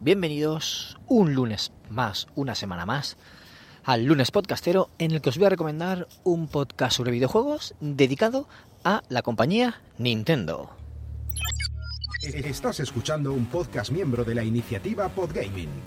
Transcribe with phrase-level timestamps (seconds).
[0.00, 3.16] Bienvenidos un lunes más, una semana más,
[3.82, 8.46] al lunes podcastero en el que os voy a recomendar un podcast sobre videojuegos dedicado
[8.84, 10.70] a la compañía Nintendo.
[12.22, 15.82] Estás escuchando un podcast miembro de la iniciativa Podgaming.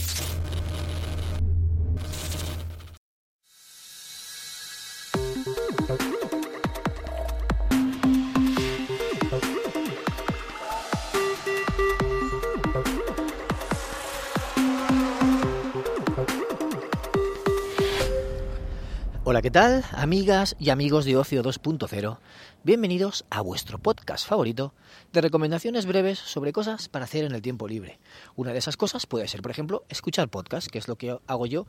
[19.24, 19.86] Hola, ¿qué tal?
[19.92, 22.18] Amigas y amigos de Ocio 2.0,
[22.64, 24.74] bienvenidos a vuestro podcast favorito
[25.14, 28.00] de recomendaciones breves sobre cosas para hacer en el tiempo libre.
[28.36, 31.46] Una de esas cosas puede ser, por ejemplo, escuchar podcast, que es lo que hago
[31.46, 31.68] yo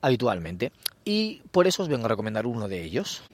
[0.00, 0.70] habitualmente.
[1.04, 3.24] Y por eso os vengo a recomendar uno de ellos.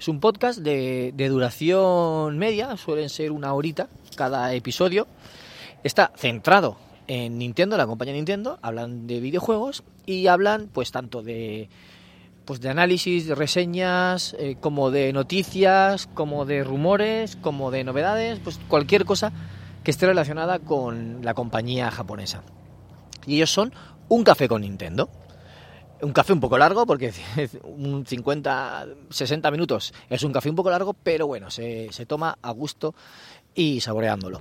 [0.00, 5.06] Es un podcast de, de duración media, suelen ser una horita cada episodio.
[5.84, 11.68] Está centrado en Nintendo, la compañía Nintendo, hablan de videojuegos y hablan pues tanto de
[12.46, 18.38] pues de análisis, de reseñas, eh, como de noticias, como de rumores, como de novedades,
[18.38, 19.32] pues cualquier cosa
[19.82, 22.42] que esté relacionada con la compañía japonesa.
[23.26, 23.72] Y ellos son
[24.08, 25.10] un café con Nintendo.
[26.00, 27.12] Un café un poco largo, porque
[27.64, 32.38] un 50, 60 minutos es un café un poco largo, pero bueno, se, se toma
[32.40, 32.94] a gusto
[33.54, 34.40] y saboreándolo.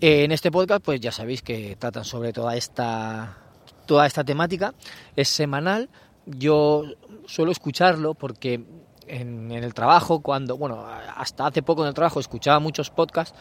[0.00, 3.38] En este podcast, pues ya sabéis que tratan sobre toda esta,
[3.86, 4.74] toda esta temática.
[5.16, 5.88] Es semanal,
[6.36, 6.84] yo
[7.26, 8.64] suelo escucharlo porque
[9.06, 13.36] en, el trabajo, cuando, bueno, hasta hace poco en el trabajo escuchaba muchos podcasts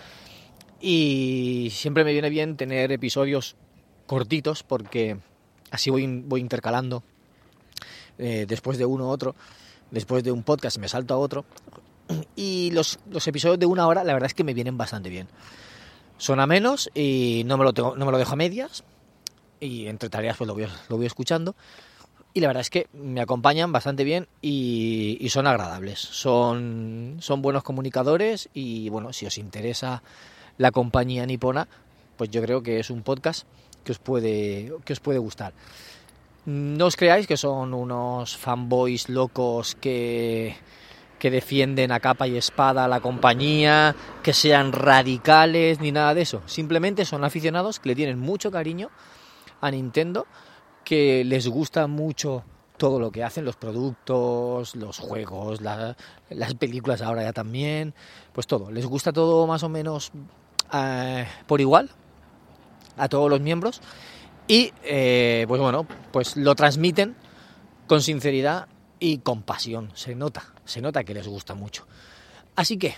[0.80, 3.56] y siempre me viene bien tener episodios
[4.06, 5.18] cortitos porque
[5.72, 7.04] así voy, voy intercalando
[8.18, 9.36] eh, después de uno otro,
[9.92, 11.46] después de un podcast me salto a otro
[12.36, 15.28] y los, los, episodios de una hora la verdad es que me vienen bastante bien.
[16.18, 18.84] Son a menos y no me lo, tengo, no me lo dejo a medias
[19.60, 21.56] y entre tareas pues lo voy, lo voy escuchando
[22.38, 25.98] y la verdad es que me acompañan bastante bien y, son agradables.
[25.98, 30.04] Son, son buenos comunicadores y bueno, si os interesa
[30.60, 31.68] la compañía nipona,
[32.16, 33.48] pues yo creo que es un podcast
[33.84, 35.54] que os puede, que os puede gustar.
[36.46, 40.58] No os creáis que son unos fanboys locos que,
[41.18, 46.22] que defienden a capa y espada a la compañía, que sean radicales ni nada de
[46.22, 46.44] eso.
[46.46, 48.92] Simplemente son aficionados que le tienen mucho cariño
[49.60, 50.28] a Nintendo
[50.88, 52.46] que les gusta mucho
[52.78, 55.98] todo lo que hacen, los productos, los juegos, la,
[56.30, 57.94] las películas ahora ya también,
[58.32, 60.14] pues todo, les gusta todo más o menos
[60.72, 61.90] eh, por igual
[62.96, 63.82] a todos los miembros
[64.48, 67.18] y eh, pues bueno, pues lo transmiten
[67.86, 71.86] con sinceridad y con pasión, se nota, se nota que les gusta mucho.
[72.56, 72.96] Así que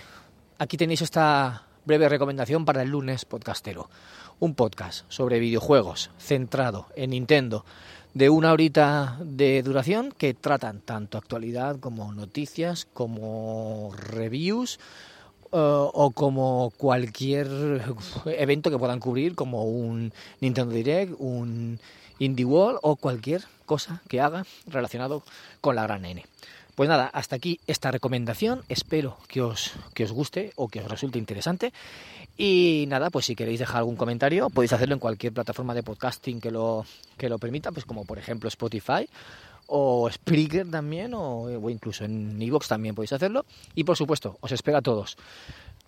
[0.58, 3.88] aquí tenéis esta breve recomendación para el lunes podcastero
[4.40, 7.64] un podcast sobre videojuegos centrado en Nintendo
[8.14, 14.80] de una horita de duración que tratan tanto actualidad como noticias, como reviews
[15.52, 17.48] uh, o como cualquier
[18.26, 21.78] evento que puedan cubrir, como un Nintendo Direct, un
[22.18, 25.22] Indie World o cualquier cosa que haga relacionado
[25.60, 26.24] con la gran N.
[26.80, 28.62] Pues nada, hasta aquí esta recomendación.
[28.70, 31.74] Espero que os, que os guste o que os resulte interesante.
[32.38, 36.40] Y nada, pues si queréis dejar algún comentario, podéis hacerlo en cualquier plataforma de podcasting
[36.40, 36.86] que lo,
[37.18, 39.06] que lo permita, pues como por ejemplo Spotify
[39.66, 43.44] o Spreaker también, o, o incluso en Evox también podéis hacerlo.
[43.74, 45.18] Y por supuesto, os espero a todos.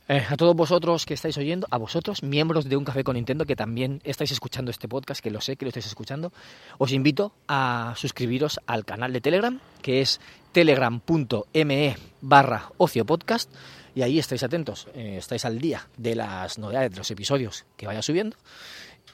[0.09, 3.47] Eh, a todos vosotros que estáis oyendo, a vosotros, miembros de Un Café con Nintendo,
[3.47, 6.33] que también estáis escuchando este podcast, que lo sé que lo estáis escuchando,
[6.78, 10.21] os invito a suscribiros al canal de Telegram, que es
[10.51, 13.49] telegram.me barra ocio podcast,
[13.95, 17.87] y ahí estáis atentos, eh, estáis al día de las novedades de los episodios que
[17.87, 18.37] vaya subiendo,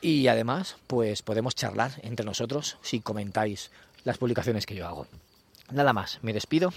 [0.00, 3.70] y además, pues podemos charlar entre nosotros si comentáis
[4.04, 5.06] las publicaciones que yo hago.
[5.70, 6.72] Nada más, me despido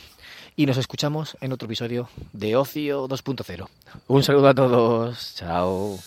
[0.56, 3.68] y nos escuchamos en otro episodio de Ocio 2.0.
[4.08, 5.98] Un saludo a todos, chao.